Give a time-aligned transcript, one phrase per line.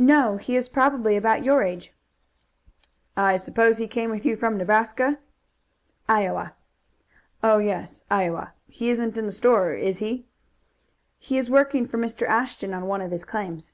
[0.00, 1.92] "No; he is probably about your age."
[3.16, 5.20] "I suppose he came with you from Nebraska?"
[6.08, 6.54] "Iowa."
[7.44, 8.54] "Oh, yes, Iowa.
[8.66, 10.26] He isn't in the store, is he?"
[11.20, 12.26] "He is working for Mr.
[12.26, 13.72] Ashton on one of his claims."